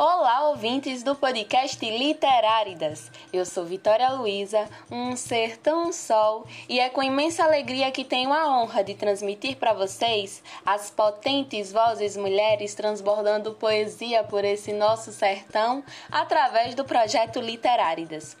[0.00, 3.10] Olá, ouvintes do podcast Literáridas.
[3.32, 8.32] Eu sou Vitória Luiza, um ser tão sol, e é com imensa alegria que tenho
[8.32, 15.10] a honra de transmitir para vocês as potentes vozes mulheres transbordando poesia por esse nosso
[15.10, 15.82] sertão
[16.12, 18.36] através do projeto Literáridas.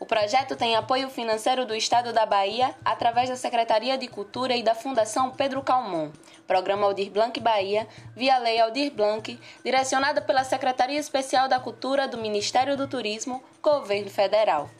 [0.00, 4.62] O projeto tem apoio financeiro do Estado da Bahia através da Secretaria de Cultura e
[4.62, 6.10] da Fundação Pedro Calmon,
[6.46, 7.86] Programa Aldir Blanc Bahia,
[8.16, 14.08] via Lei Aldir Blanc, direcionada pela Secretaria Especial da Cultura do Ministério do Turismo, Governo
[14.08, 14.70] Federal.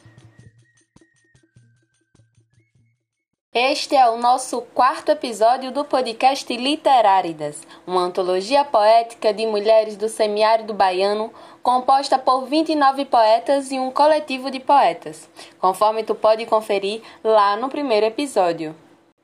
[3.52, 10.08] Este é o nosso quarto episódio do podcast Literáridas, uma antologia poética de mulheres do
[10.08, 15.28] semiárido baiano, composta por 29 poetas e um coletivo de poetas,
[15.58, 18.72] conforme tu pode conferir lá no primeiro episódio.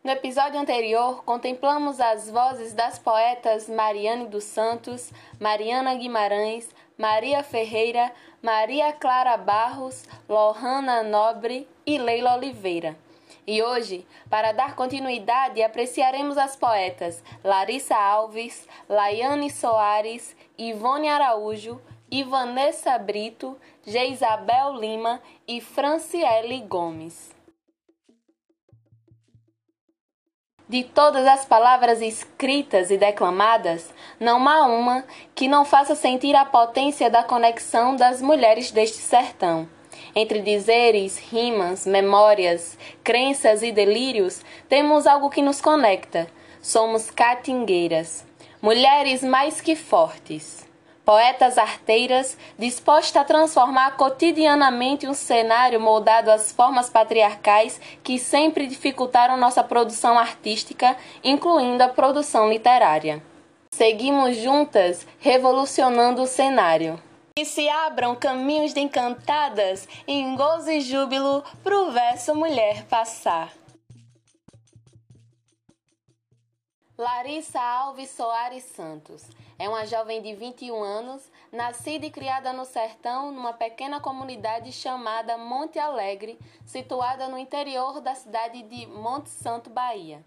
[0.02, 6.68] No episódio anterior, contemplamos as vozes das poetas Mariane dos Santos, Mariana Guimarães,
[6.98, 8.10] Maria Ferreira,
[8.42, 13.05] Maria Clara Barros, Lohana Nobre e Leila Oliveira.
[13.46, 21.80] E hoje, para dar continuidade, apreciaremos as poetas Larissa Alves, Laiane Soares, Ivone Araújo,
[22.10, 27.36] Ivanessa Brito, Geisabel Lima e Franciele Gomes.
[30.68, 36.44] De todas as palavras escritas e declamadas, não há uma que não faça sentir a
[36.44, 39.75] potência da conexão das mulheres deste sertão.
[40.18, 46.26] Entre dizeres, rimas, memórias, crenças e delírios, temos algo que nos conecta.
[46.62, 48.24] Somos catingueiras,
[48.62, 50.66] mulheres mais que fortes.
[51.04, 59.36] Poetas arteiras dispostas a transformar cotidianamente um cenário moldado às formas patriarcais que sempre dificultaram
[59.36, 63.22] nossa produção artística, incluindo a produção literária.
[63.70, 66.98] Seguimos juntas revolucionando o cenário.
[67.38, 73.52] E se abram caminhos de encantadas em gozo e júbilo pro verso mulher passar.
[76.96, 79.22] Larissa Alves Soares Santos
[79.58, 85.36] é uma jovem de 21 anos, nascida e criada no sertão, numa pequena comunidade chamada
[85.36, 90.24] Monte Alegre, situada no interior da cidade de Monte Santo, Bahia.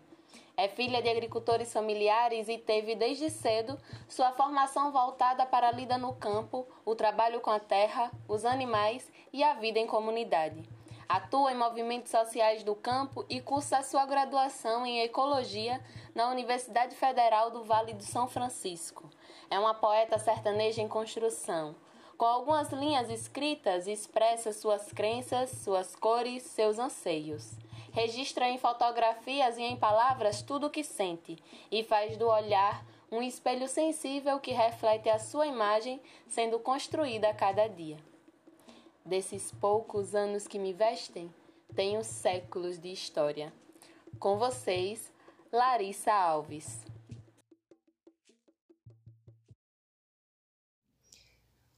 [0.61, 5.97] É filha de agricultores familiares e teve desde cedo sua formação voltada para a lida
[5.97, 10.61] no campo, o trabalho com a terra, os animais e a vida em comunidade.
[11.07, 15.81] Atua em movimentos sociais do campo e cursa sua graduação em Ecologia
[16.13, 19.09] na Universidade Federal do Vale do São Francisco.
[19.49, 21.73] É uma poeta sertaneja em construção.
[22.17, 27.57] Com algumas linhas escritas, expressa suas crenças, suas cores, seus anseios
[27.91, 31.37] registra em fotografias e em palavras tudo o que sente
[31.71, 37.33] e faz do olhar um espelho sensível que reflete a sua imagem sendo construída a
[37.33, 37.97] cada dia.
[39.03, 41.33] Desses poucos anos que me vestem,
[41.75, 43.51] tenho séculos de história.
[44.19, 45.11] Com vocês,
[45.51, 46.85] Larissa Alves.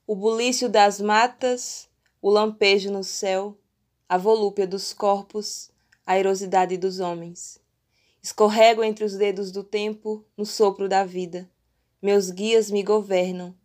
[0.06, 1.90] O bulício das matas,
[2.22, 3.58] o lampejo no céu,
[4.10, 5.72] a volúpia dos corpos,
[6.12, 7.58] a erosidade dos homens.
[8.22, 11.50] Escorrego entre os dedos do tempo no sopro da vida.
[12.02, 13.56] Meus guias me governam,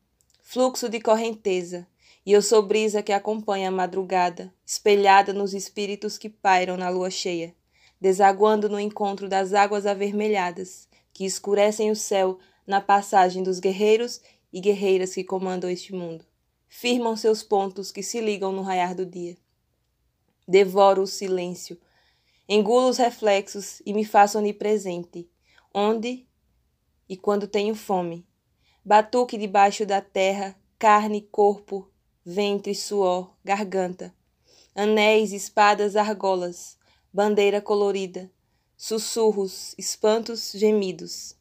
[0.45, 1.89] fluxo de correnteza,
[2.25, 7.11] e eu sou brisa que acompanha a madrugada, espelhada nos espíritos que pairam na lua
[7.11, 7.53] cheia,
[8.01, 14.21] desaguando no encontro das águas avermelhadas, que escurecem o céu na passagem dos guerreiros
[14.53, 16.25] e guerreiras que comandam este mundo.
[16.69, 19.37] Firmam seus pontos que se ligam no raiar do dia.
[20.47, 21.77] Devoro o silêncio,
[22.49, 25.29] Engulo os reflexos e me faço onipresente,
[25.75, 26.29] onde
[27.09, 28.25] e quando tenho fome.
[28.85, 31.91] Batuque debaixo da terra, carne, corpo,
[32.25, 34.15] ventre, suor, garganta.
[34.75, 36.79] Anéis, espadas, argolas,
[37.13, 38.31] bandeira colorida,
[38.77, 41.35] sussurros, espantos, gemidos.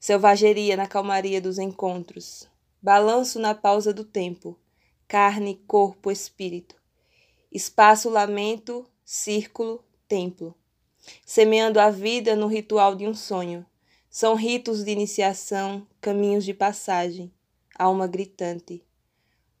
[0.00, 2.48] Selvageria na calmaria dos encontros.
[2.82, 4.58] Balanço na pausa do tempo,
[5.06, 6.74] carne, corpo, espírito.
[7.52, 10.54] Espaço, lamento, círculo, templo,
[11.24, 13.64] semeando a vida no ritual de um sonho.
[14.10, 17.30] São ritos de iniciação, caminhos de passagem,
[17.78, 18.82] alma gritante.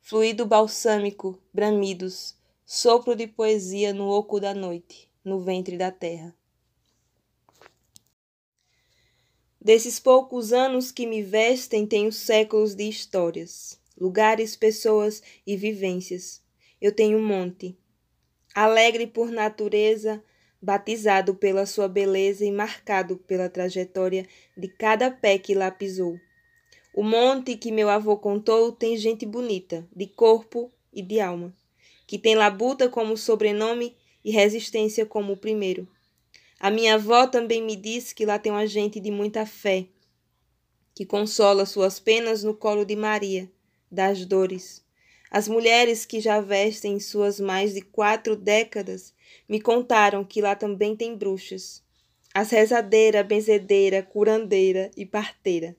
[0.00, 2.34] Fluido balsâmico, bramidos,
[2.64, 6.34] sopro de poesia no oco da noite, no ventre da terra.
[9.60, 16.42] Desses poucos anos que me vestem, tenho séculos de histórias, lugares, pessoas e vivências.
[16.80, 17.76] Eu tenho um monte.
[18.54, 20.24] Alegre por natureza,
[20.60, 24.26] batizado pela sua beleza e marcado pela trajetória
[24.56, 26.18] de cada pé que lá pisou.
[26.92, 31.54] O monte que meu avô contou tem gente bonita, de corpo e de alma,
[32.06, 35.86] que tem labuta como sobrenome e resistência como o primeiro.
[36.58, 39.86] A minha avó também me disse que lá tem uma gente de muita fé,
[40.92, 43.48] que consola suas penas no colo de Maria,
[43.88, 44.84] das dores.
[45.30, 49.12] As mulheres que já vestem suas mais de quatro décadas
[49.48, 51.82] me contaram que lá também tem bruxas.
[52.34, 55.76] As rezadeira, benzedeira, curandeira e parteira.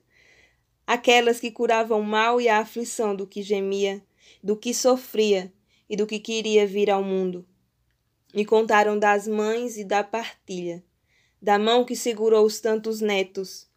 [0.86, 4.02] Aquelas que curavam mal e a aflição do que gemia,
[4.42, 5.52] do que sofria
[5.88, 7.46] e do que queria vir ao mundo.
[8.34, 10.84] Me contaram das mães e da partilha,
[11.40, 13.69] da mão que segurou os tantos netos.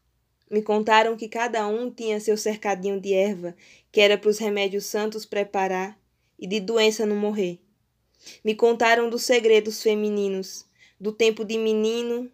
[0.53, 3.55] Me contaram que cada um tinha seu cercadinho de erva,
[3.91, 5.97] que era para os remédios santos preparar
[6.37, 7.57] e de doença não morrer.
[8.45, 10.67] Me contaram dos segredos femininos,
[10.99, 12.29] do tempo de menino,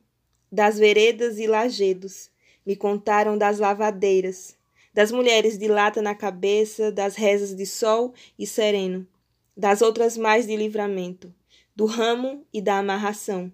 [0.51, 2.30] das veredas e lajedos.
[2.66, 4.57] Me contaram das lavadeiras,
[4.94, 9.07] das mulheres de lata na cabeça, das rezas de sol e sereno,
[9.56, 11.33] das outras mais de livramento
[11.74, 13.50] do ramo e da amarração.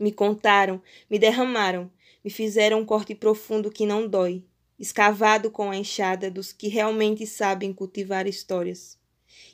[0.00, 0.80] Me contaram,
[1.10, 1.90] me derramaram,
[2.24, 4.42] me fizeram um corte profundo que não dói,
[4.78, 8.98] escavado com a enxada dos que realmente sabem cultivar histórias.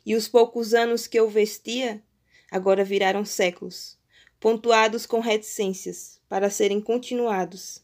[0.06, 2.02] E os poucos anos que eu vestia
[2.50, 3.98] agora viraram séculos,
[4.38, 7.82] pontuados com reticências para serem continuados,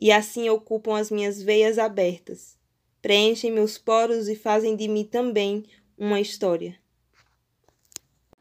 [0.00, 2.56] e assim ocupam as minhas veias abertas,
[3.02, 5.64] preenchem meus poros e fazem de mim também
[5.98, 6.78] uma história.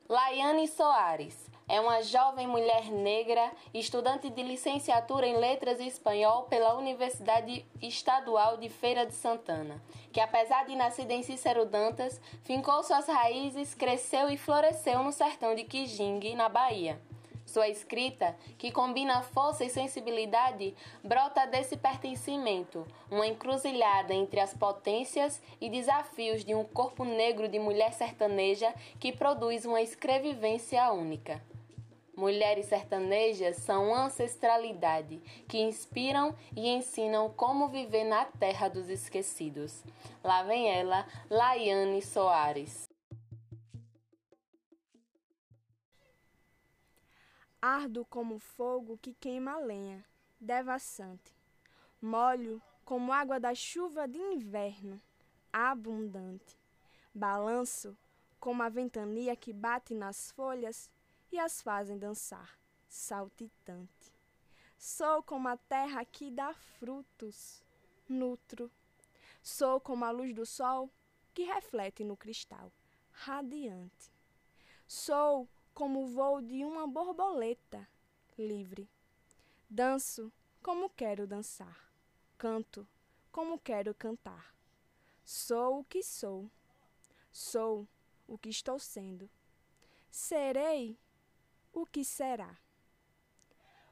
[0.08, 1.36] Laiane Soares
[1.70, 8.58] é uma jovem mulher negra, estudante de licenciatura em Letras e Espanhol pela Universidade Estadual
[8.58, 9.80] de Feira de Santana,
[10.12, 15.54] que apesar de nascida em Cícero Dantas, fincou suas raízes, cresceu e floresceu no sertão
[15.54, 17.00] de Quijingue, na Bahia.
[17.46, 25.40] Sua escrita, que combina força e sensibilidade, brota desse pertencimento, uma encruzilhada entre as potências
[25.62, 31.40] e desafios de um corpo negro de mulher sertaneja que produz uma escrevivência única.
[32.20, 39.82] Mulheres sertanejas são ancestralidade, que inspiram e ensinam como viver na terra dos esquecidos.
[40.22, 42.90] Lá vem ela, Laiane Soares.
[47.62, 50.04] Ardo como fogo que queima a lenha,
[50.42, 51.34] devassante.
[52.02, 55.02] Molho como água da chuva de inverno,
[55.54, 56.60] abundante.
[57.16, 57.98] Balanço
[58.42, 60.92] como a ventania que bate nas folhas
[61.32, 64.14] e as fazem dançar, saltitante.
[64.78, 67.64] Sou como a terra que dá frutos,
[68.08, 68.72] nutro.
[69.42, 70.90] Sou como a luz do sol
[71.34, 72.72] que reflete no cristal,
[73.12, 74.12] radiante.
[74.88, 77.88] Sou como o voo de uma borboleta
[78.38, 78.90] livre.
[79.70, 80.32] Danço
[80.64, 81.90] como quero dançar.
[82.38, 82.88] Canto
[83.32, 84.56] como quero cantar.
[85.24, 86.50] Sou o que sou.
[87.32, 87.88] Sou
[88.28, 89.30] o que estou sendo.
[90.10, 90.98] Serei
[91.74, 92.58] o que será.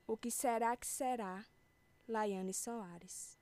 [0.06, 1.46] O que será que será?
[2.08, 3.38] Laiane Soares.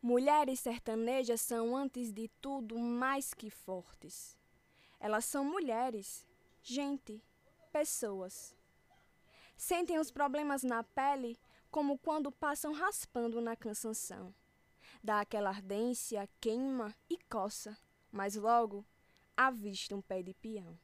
[0.00, 4.38] Mulheres sertanejas são, antes de tudo, mais que fortes.
[5.00, 6.26] Elas são mulheres,
[6.62, 7.22] gente,
[7.72, 8.54] pessoas.
[9.56, 11.38] Sentem os problemas na pele
[11.70, 14.34] como quando passam raspando na cansanção.
[15.02, 17.76] Dá aquela ardência, queima e coça,
[18.10, 18.86] mas logo
[19.36, 20.78] avista um pé de peão.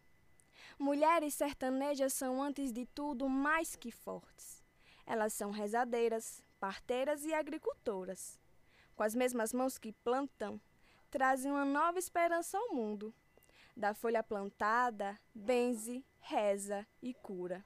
[0.79, 4.63] Mulheres sertanejas são, antes de tudo, mais que fortes.
[5.07, 8.39] Elas são rezadeiras, parteiras e agricultoras.
[8.95, 10.61] Com as mesmas mãos que plantam,
[11.11, 13.15] trazem uma nova esperança ao mundo
[13.77, 17.65] da folha plantada, benze, reza e cura,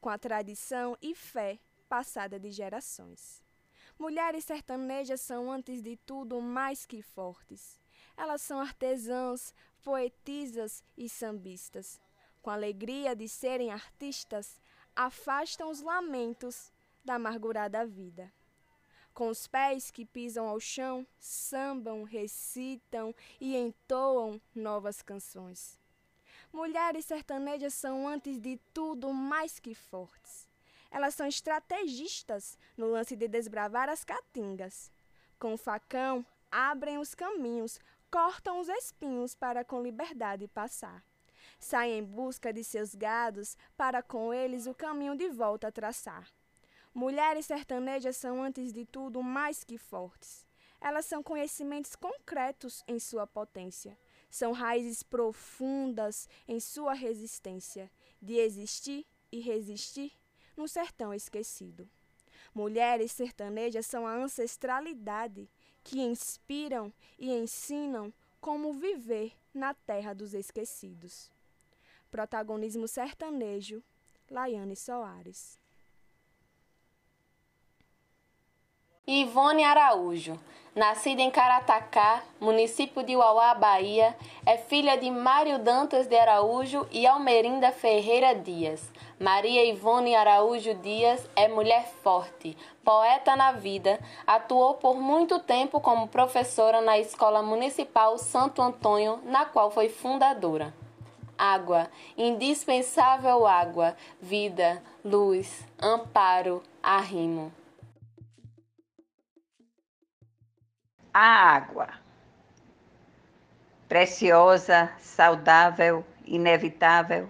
[0.00, 1.58] com a tradição e fé
[1.88, 3.42] passada de gerações.
[3.98, 7.78] Mulheres sertanejas são, antes de tudo, mais que fortes.
[8.16, 12.00] Elas são artesãs, poetisas e sambistas.
[12.42, 14.60] Com a alegria de serem artistas,
[14.94, 16.72] afastam os lamentos
[17.04, 18.32] da amargurada vida
[19.20, 25.78] com os pés que pisam ao chão, sambam, recitam e entoam novas canções.
[26.50, 30.48] Mulheres sertanejas são, antes de tudo, mais que fortes.
[30.90, 34.90] Elas são estrategistas no lance de desbravar as caatingas.
[35.38, 37.78] Com o facão, abrem os caminhos,
[38.10, 41.04] cortam os espinhos para com liberdade passar.
[41.60, 46.26] Saem em busca de seus gados para com eles o caminho de volta traçar.
[46.92, 50.44] Mulheres sertanejas são, antes de tudo, mais que fortes.
[50.80, 53.96] Elas são conhecimentos concretos em sua potência.
[54.30, 57.90] São raízes profundas em sua resistência
[58.20, 60.12] de existir e resistir
[60.56, 61.88] no sertão esquecido.
[62.54, 65.48] Mulheres sertanejas são a ancestralidade
[65.84, 71.30] que inspiram e ensinam como viver na terra dos esquecidos.
[72.10, 73.82] Protagonismo sertanejo,
[74.28, 75.60] Laiane Soares.
[79.06, 80.38] Ivone Araújo,
[80.74, 87.06] nascida em Caratacá, município de Uauá, Bahia, é filha de Mário Dantas de Araújo e
[87.06, 88.90] Almerinda Ferreira Dias.
[89.18, 96.08] Maria Ivone Araújo Dias é mulher forte, poeta na vida, atuou por muito tempo como
[96.08, 100.74] professora na Escola Municipal Santo Antônio, na qual foi fundadora.
[101.40, 107.52] Água, indispensável água, vida, luz, amparo, arrimo.
[111.12, 111.88] a água.
[113.88, 117.28] Preciosa, saudável, inevitável,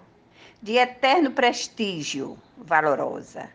[0.63, 3.51] de eterno prestígio, valorosa.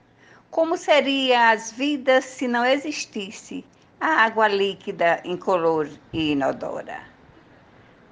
[0.50, 3.64] Como seria as vidas se não existisse
[4.00, 7.15] a água líquida, incolor e inodora?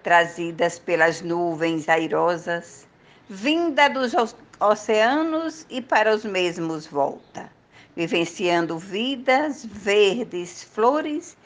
[0.03, 2.85] Trazidas pelas nuvens airosas,
[3.29, 4.13] vinda dos
[4.59, 7.49] oceanos e para os mesmos volta,
[7.95, 11.37] vivenciando vidas, verdes, flores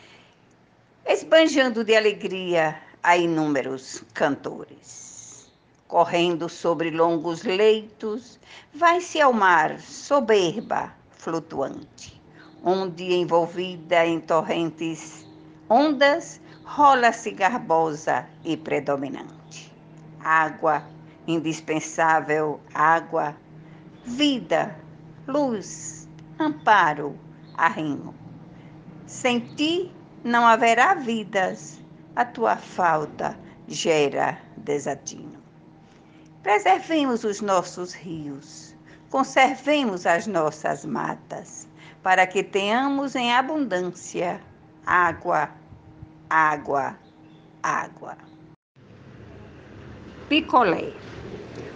[1.07, 5.49] esbanjando de alegria a inúmeros cantores.
[5.87, 8.37] Correndo sobre longos leitos,
[8.73, 12.21] vai-se ao mar, soberba, flutuante,
[12.61, 15.25] onde, envolvida em torrentes
[15.69, 19.74] ondas, rola-se garbosa e predominante.
[20.19, 20.83] Água,
[21.25, 23.36] indispensável água,
[24.03, 24.75] vida,
[25.25, 27.17] luz, amparo,
[27.55, 28.13] arrimo.
[29.05, 29.91] Sem ti,
[30.24, 31.79] não haverá vidas,
[32.15, 35.41] a tua falta gera desatino.
[36.43, 38.75] Preservemos os nossos rios,
[39.09, 41.65] conservemos as nossas matas,
[42.03, 44.41] para que tenhamos em abundância
[44.86, 45.50] água,
[46.29, 46.98] água,
[47.63, 48.17] água.
[50.29, 50.91] Picolé.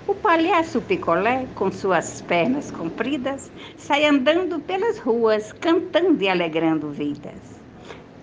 [0.07, 7.61] O palhaço Picolé, com suas pernas compridas, sai andando pelas ruas, cantando e alegrando vidas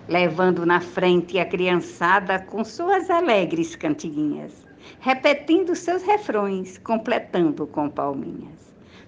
[0.09, 4.65] levando na frente a criançada com suas alegres cantiguinhas,
[4.99, 8.58] repetindo seus refrões, completando com palminhas.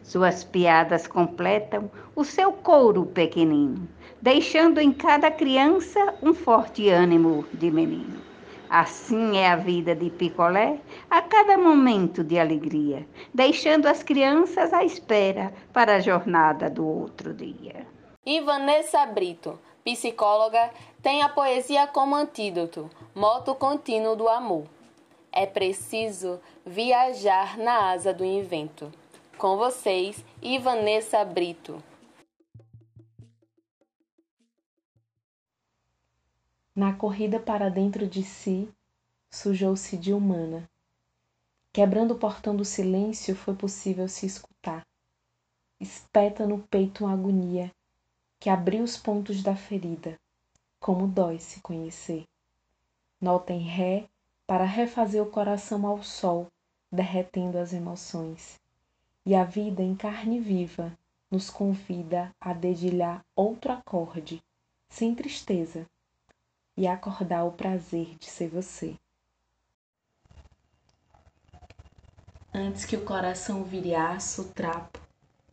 [0.03, 3.87] Suas piadas completam o seu couro pequenino,
[4.21, 8.21] deixando em cada criança um forte ânimo de menino.
[8.69, 10.79] Assim é a vida de Picolé
[11.09, 17.33] a cada momento de alegria, deixando as crianças à espera para a jornada do outro
[17.33, 17.85] dia.
[18.25, 24.63] E Vanessa Brito, psicóloga, tem a poesia como antídoto, moto contínuo do amor.
[25.33, 28.89] É preciso viajar na asa do invento.
[29.41, 31.83] Com vocês, Ivanessa Brito.
[36.75, 38.71] Na corrida para dentro de si,
[39.31, 40.69] sujou-se de humana.
[41.73, 44.85] Quebrando o portão do silêncio, foi possível se escutar.
[45.79, 47.71] Espeta no peito uma agonia
[48.39, 50.19] que abriu os pontos da ferida
[50.79, 52.25] como dói se conhecer.
[53.19, 54.07] Nota em Ré
[54.45, 56.45] para refazer o coração ao sol,
[56.91, 58.60] derretendo as emoções.
[59.25, 60.97] E a vida em carne viva
[61.29, 64.43] nos convida a dedilhar outro acorde,
[64.89, 65.85] sem tristeza,
[66.75, 68.97] e acordar o prazer de ser você.
[72.53, 74.99] Antes que o coração vire aço, trapo,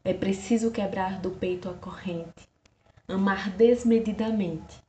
[0.02, 2.48] é preciso quebrar do peito a corrente,
[3.06, 4.82] amar desmedidamente,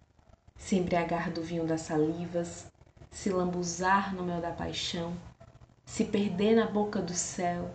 [0.56, 2.72] se embriagar do vinho das salivas,
[3.12, 5.14] se lambuzar no mel da paixão,
[5.86, 7.70] se perder na boca do céu,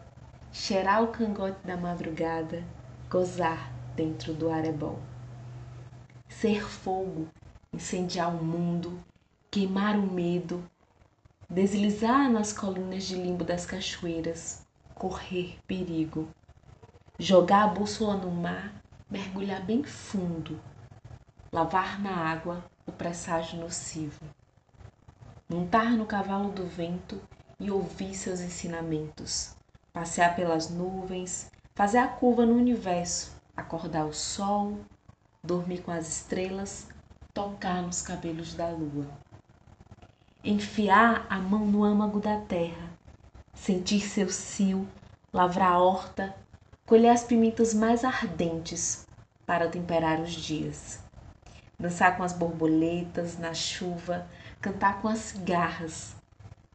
[0.54, 2.62] cheirar o cangote da madrugada,
[3.11, 5.00] gozar dentro do arebol.
[6.28, 7.28] Ser fogo,
[7.73, 9.02] incendiar o mundo,
[9.50, 10.62] queimar o medo,
[11.50, 16.28] deslizar nas colinas de limbo das cachoeiras, correr perigo,
[17.18, 18.73] jogar a bússola no mar,
[19.11, 20.61] mergulhar bem fundo,
[21.52, 24.25] lavar na água o presságio nocivo.
[25.49, 27.20] Montar no cavalo do vento
[27.58, 29.56] e ouvir seus ensinamentos.
[29.94, 34.76] Passear pelas nuvens, fazer a curva no universo, acordar o sol,
[35.42, 36.88] dormir com as estrelas,
[37.32, 39.06] tocar nos cabelos da lua.
[40.44, 42.90] Enfiar a mão no âmago da terra,
[43.54, 44.86] sentir seu cio,
[45.32, 46.36] lavrar a horta,
[46.84, 49.06] colher as pimentas mais ardentes
[49.46, 51.02] para temperar os dias
[51.78, 54.26] dançar com as borboletas na chuva,
[54.60, 56.16] cantar com as cigarras.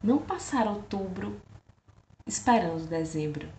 [0.04, 1.42] Não passar outubro
[2.30, 3.50] esperando dezembro.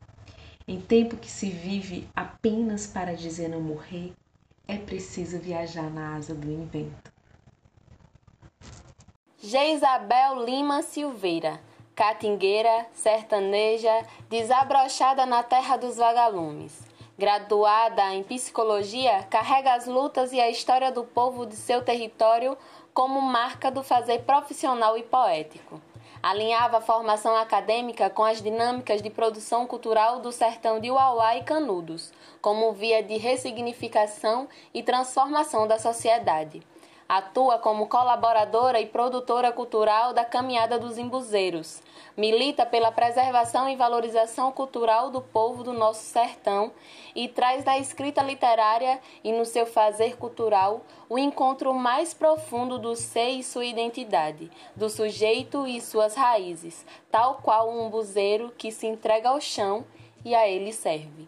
[0.66, 4.12] Em tempo que se vive apenas para dizer não morrer,
[4.68, 7.10] é preciso viajar na asa do invento.
[9.42, 11.60] Geisabel Lima Silveira,
[11.96, 16.78] catingueira, sertaneja, desabrochada na terra dos vagalumes.
[17.18, 22.56] Graduada em psicologia, carrega as lutas e a história do povo de seu território
[22.94, 25.80] como marca do fazer profissional e poético.
[26.22, 31.42] Alinhava a formação acadêmica com as dinâmicas de produção cultural do sertão de Uauá e
[31.42, 32.12] Canudos,
[32.42, 36.62] como via de ressignificação e transformação da sociedade.
[37.12, 41.82] Atua como colaboradora e produtora cultural da Caminhada dos Imbuzeiros.
[42.16, 46.70] Milita pela preservação e valorização cultural do povo do nosso sertão
[47.12, 52.94] e traz na escrita literária e no seu fazer cultural o encontro mais profundo do
[52.94, 58.86] ser e sua identidade, do sujeito e suas raízes, tal qual um umbuzeiro que se
[58.86, 59.84] entrega ao chão
[60.24, 61.26] e a ele serve.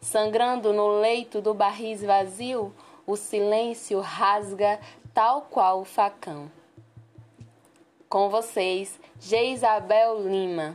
[0.00, 2.74] Sangrando no leito do barris vazio,
[3.06, 4.78] o silêncio rasga
[5.12, 6.50] tal qual o facão.
[8.08, 10.74] Com vocês, Geisabel Lima.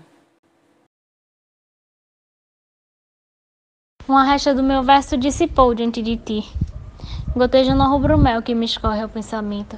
[4.08, 6.50] Uma resta do meu verso dissipou diante de ti,
[7.36, 9.78] gotejando no rubro-mel que me escorre ao pensamento,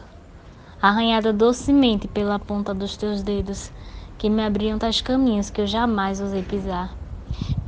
[0.79, 3.71] arranhada docemente pela ponta dos teus dedos,
[4.19, 6.98] que me abriam tais caminhos que eu jamais ousei pisar.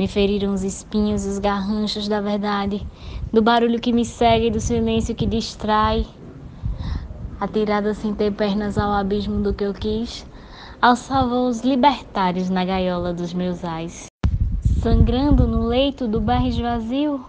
[0.01, 2.83] Me feriram os espinhos e os garranchos da verdade,
[3.31, 6.07] do barulho que me segue, do silêncio que distrai.
[7.39, 10.25] Atirada sem ter pernas ao abismo do que eu quis,
[10.81, 14.07] alçava os libertários na gaiola dos meus ais.
[14.81, 17.23] Sangrando no leito do barris vazio,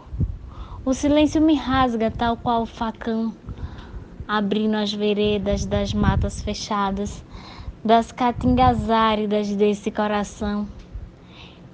[0.83, 3.35] o silêncio me rasga tal qual o facão,
[4.27, 7.23] abrindo as veredas das matas fechadas,
[7.85, 10.67] das caatingas áridas desse coração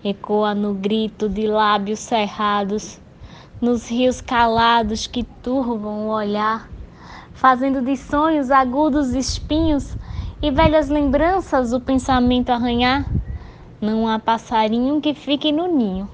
[0.04, 3.00] ecoa no grito de lábios cerrados,
[3.60, 6.68] nos rios calados que turvam o olhar,
[7.32, 9.96] fazendo de sonhos agudos espinhos
[10.40, 13.04] e velhas lembranças o pensamento arranhar.
[13.80, 16.08] Não há passarinho que fique no ninho,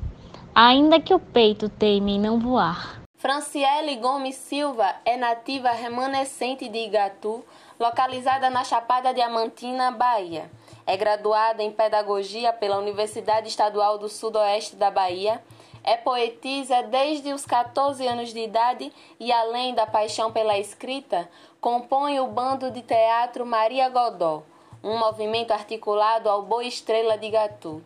[0.55, 3.03] ainda que o peito teime em não voar.
[3.17, 7.43] Franciele Gomes Silva é nativa remanescente de Igatu,
[7.81, 10.51] localizada na Chapada Diamantina, Bahia.
[10.87, 15.43] É graduada em Pedagogia pela Universidade Estadual do Sudoeste da Bahia.
[15.83, 22.21] É poetisa desde os 14 anos de idade e, além da paixão pela escrita, compõe
[22.21, 24.43] o bando de teatro Maria Godó,
[24.83, 27.83] um movimento articulado ao Boa Estrela de Gatu.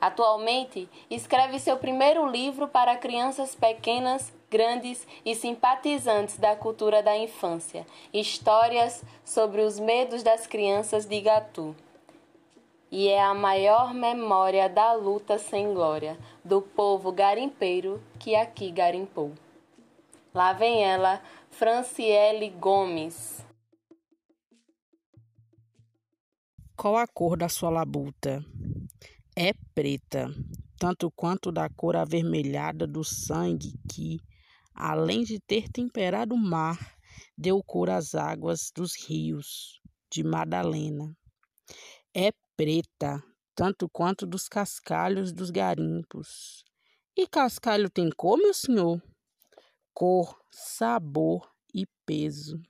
[0.00, 7.86] Atualmente, escreve seu primeiro livro para crianças pequenas, grandes e simpatizantes da cultura da infância,
[8.12, 11.76] Histórias sobre os medos das crianças de Gatu
[12.90, 19.32] e é a maior memória da luta sem glória do povo garimpeiro que aqui garimpou.
[20.34, 23.44] Lá vem ela, Franciele Gomes.
[26.76, 28.44] Qual a cor da sua labuta?
[29.36, 30.30] É preta,
[30.78, 34.18] tanto quanto da cor avermelhada do sangue que,
[34.74, 36.78] além de ter temperado o mar,
[37.36, 41.14] deu cor às águas dos rios de Madalena.
[42.12, 43.22] É preta,
[43.54, 46.64] tanto quanto dos cascalhos dos garimpos.
[47.16, 49.00] E cascalho tem cor, meu senhor?
[49.94, 52.60] Cor, sabor e peso.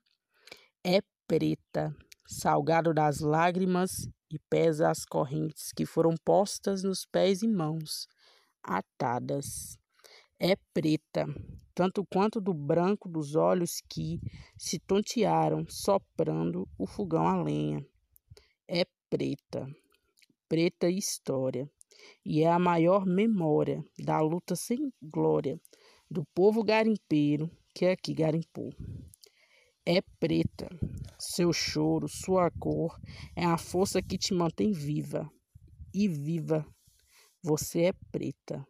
[0.85, 7.48] É preta, salgado das lágrimas e pesa as correntes que foram postas nos pés e
[7.48, 8.07] mãos,
[8.62, 9.79] atadas.
[10.38, 11.24] É preta,
[11.74, 14.20] tanto quanto do branco dos olhos que
[14.59, 17.83] se tontearam, soprando o fogão a lenha.
[18.68, 19.66] É preta,
[20.49, 21.68] preta história,
[22.25, 25.61] e é a maior memória da luta sem glória
[26.09, 28.73] do povo garimpeiro que aqui garimpou.
[29.85, 30.68] É preta,
[31.18, 32.99] seu choro, sua cor
[33.37, 35.31] é a força que te mantém viva.
[35.92, 36.64] E viva,
[37.42, 38.64] você é preta.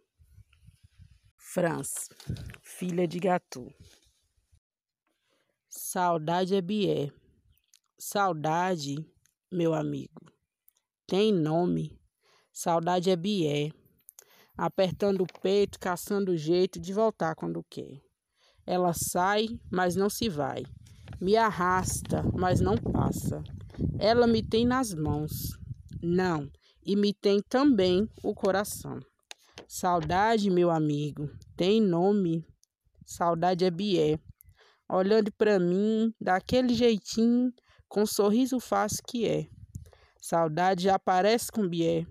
[1.37, 2.09] Franz,
[2.62, 3.72] filha de Gatu.
[5.68, 7.11] Saudade é Bié.
[7.98, 8.96] Saudade
[9.50, 10.32] meu amigo.
[11.06, 11.98] Tem nome.
[12.52, 13.72] Saudade é Bié.
[14.56, 18.00] Apertando o peito, caçando o jeito de voltar quando quer.
[18.66, 20.62] Ela sai, mas não se vai.
[21.20, 23.42] Me arrasta, mas não passa.
[23.98, 25.58] Ela me tem nas mãos.
[26.02, 26.48] Não,
[26.84, 29.00] e me tem também o coração.
[29.66, 32.46] Saudade, meu amigo, tem nome.
[33.04, 34.18] Saudade é Bié.
[34.88, 37.52] Olhando para mim, daquele jeitinho
[37.90, 39.48] com sorriso fácil que é.
[40.22, 42.07] Saudade aparece com Bié,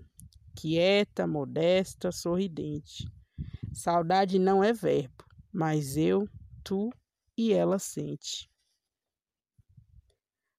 [0.54, 3.08] quieta, modesta, sorridente.
[3.72, 6.28] Saudade não é verbo, mas eu,
[6.62, 6.90] tu
[7.36, 8.50] e ela sente.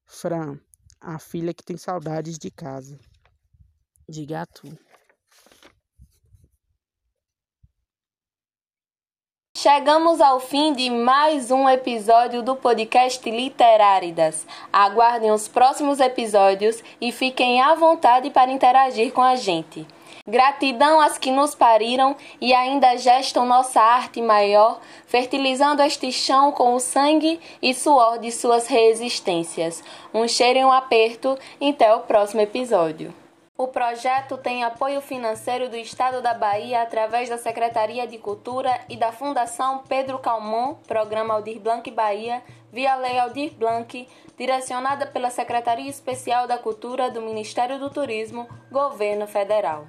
[0.07, 0.59] Fran,
[0.99, 2.99] a filha que tem saudades de casa.
[4.09, 4.75] Diga tu.
[9.61, 14.43] Chegamos ao fim de mais um episódio do podcast Literáridas.
[14.73, 19.85] Aguardem os próximos episódios e fiquem à vontade para interagir com a gente.
[20.27, 26.73] Gratidão às que nos pariram e ainda gestam nossa arte maior, fertilizando este chão com
[26.73, 29.83] o sangue e suor de suas resistências.
[30.11, 31.37] Um cheiro e um aperto.
[31.61, 33.20] Até o próximo episódio.
[33.61, 38.97] O projeto tem apoio financeiro do Estado da Bahia através da Secretaria de Cultura e
[38.97, 42.41] da Fundação Pedro Calmon, Programa Aldir Blanc Bahia,
[42.73, 49.27] via Lei Aldir Blanc, direcionada pela Secretaria Especial da Cultura do Ministério do Turismo, Governo
[49.27, 49.85] Federal.